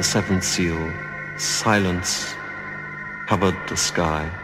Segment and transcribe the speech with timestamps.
[0.00, 0.90] the seventh seal,
[1.36, 2.34] silence
[3.26, 4.39] covered the sky.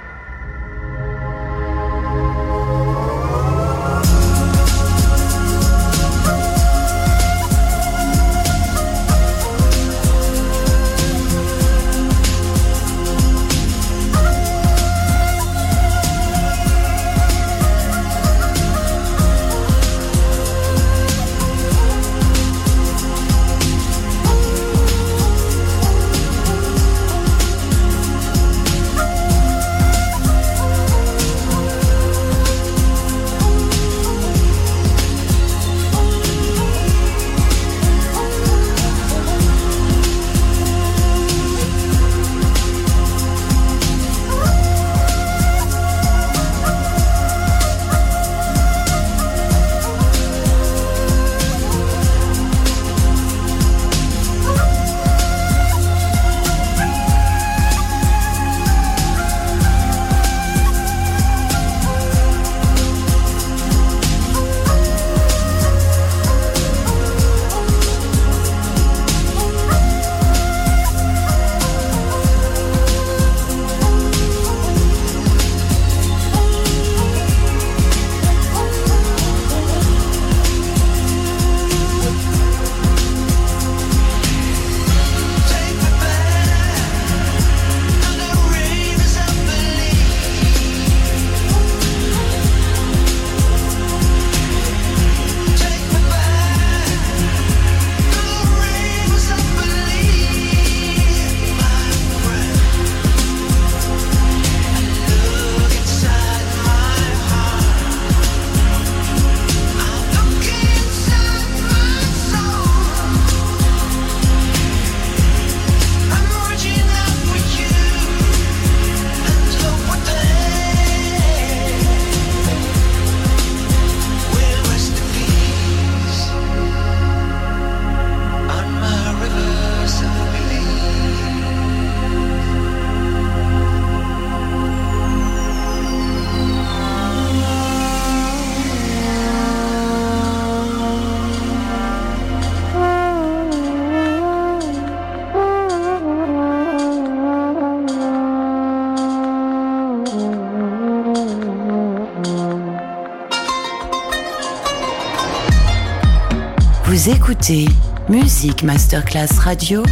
[157.29, 157.67] Écoutez
[158.09, 159.83] Musique Masterclass Radio,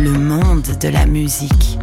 [0.00, 1.73] le monde de la musique.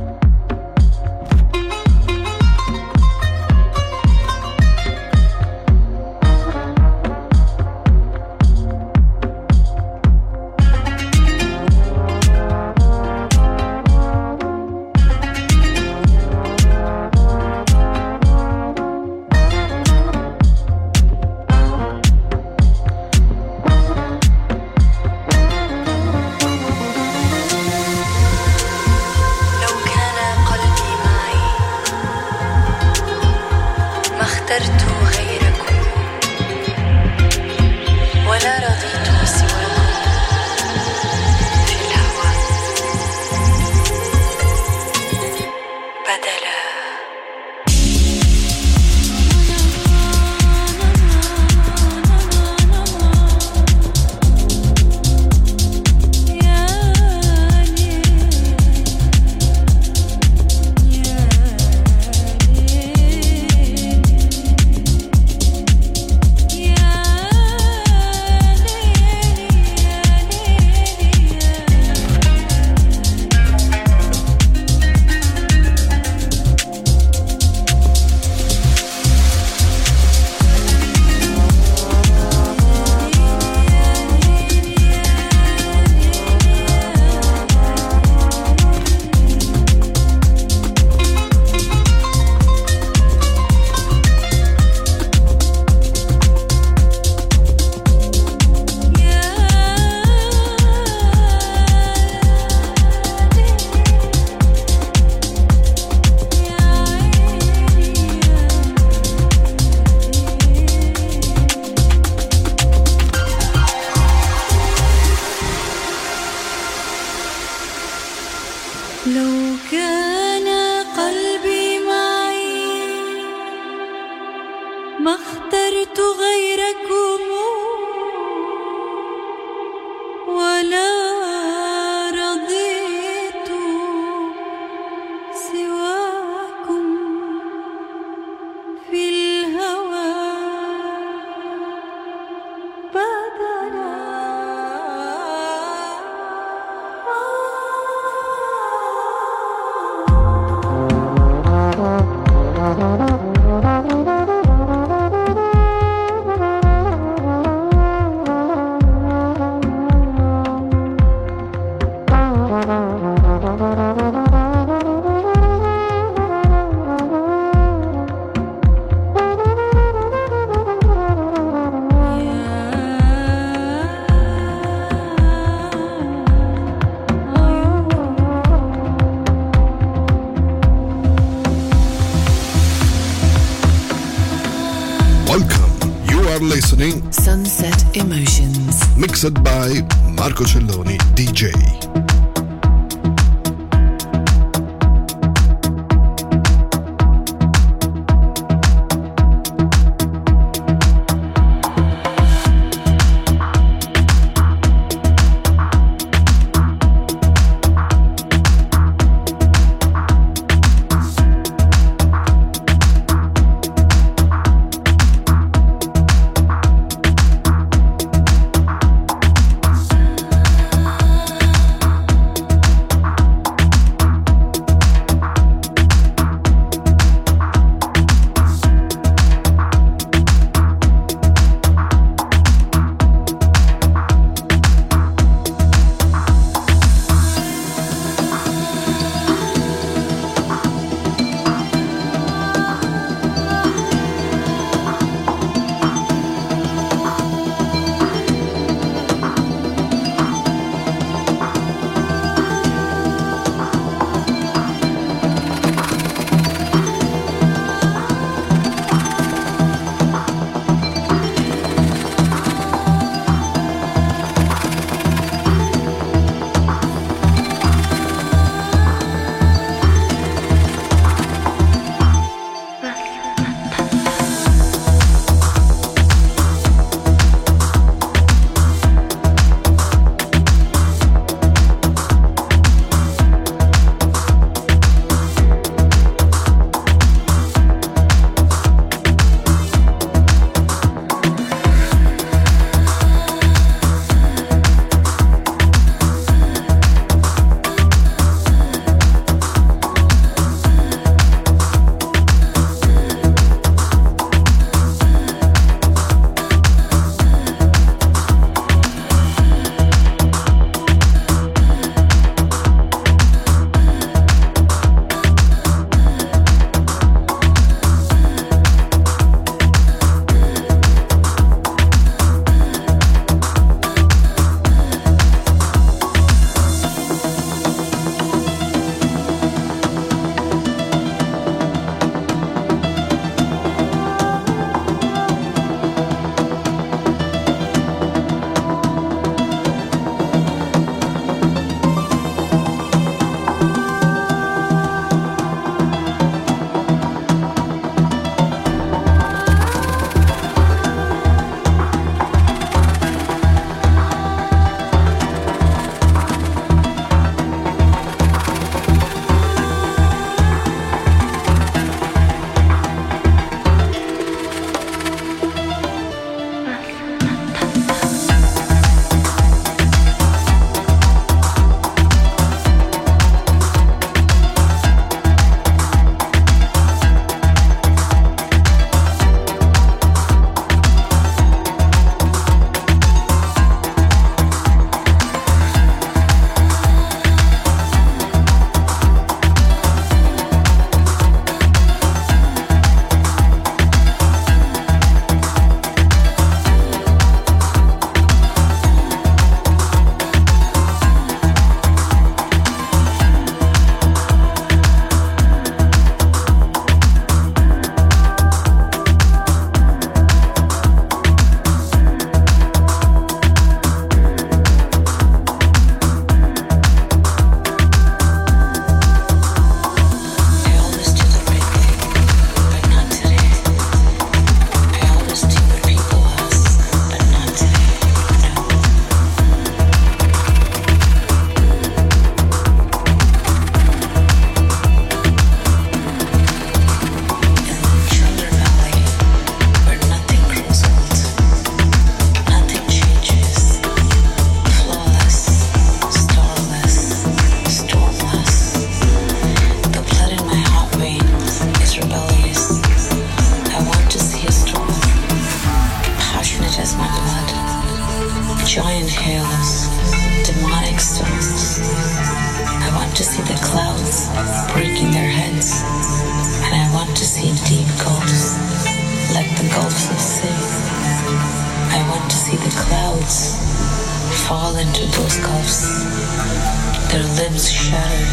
[477.12, 478.28] their lips shattered.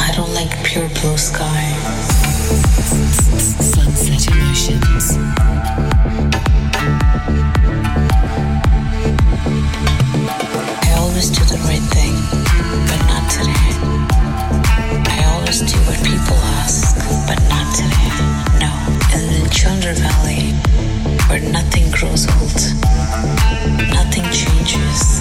[0.00, 1.64] I don't like pure blue sky.
[3.60, 5.18] Sunset emotions.
[10.80, 12.14] I always do the right thing,
[12.88, 13.68] but not today.
[15.12, 16.96] I always do what people ask,
[17.28, 18.12] but not today.
[18.64, 18.72] No,
[19.12, 20.52] in the Chandra Valley,
[21.28, 22.60] where nothing grows old,
[23.92, 25.20] nothing changes.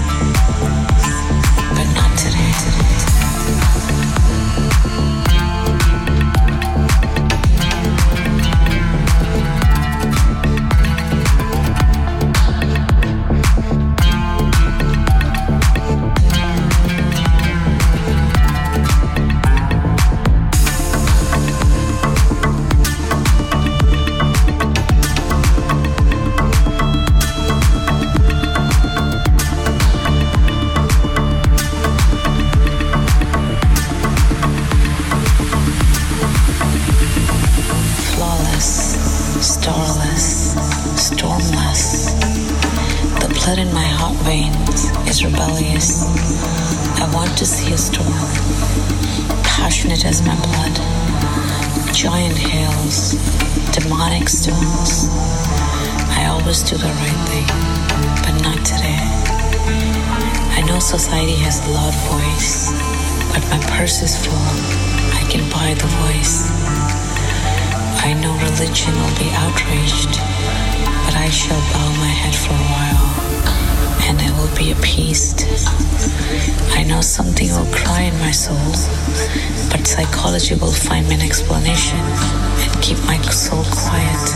[81.76, 84.34] meditation and keep my soul quiet.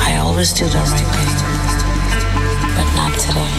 [0.00, 1.34] I always do the right thing,
[2.76, 3.50] but not today.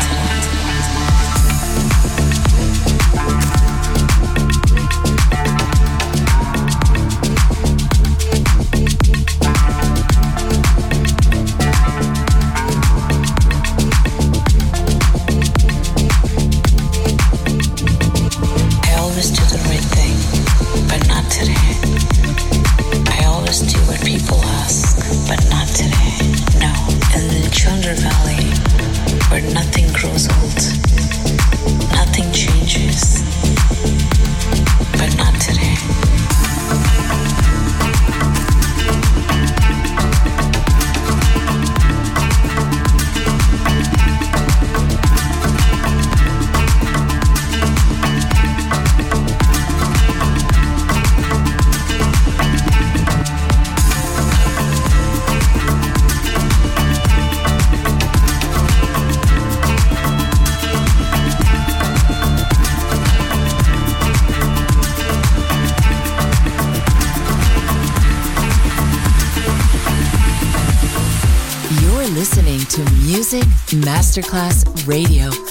[74.12, 75.51] Masterclass Radio.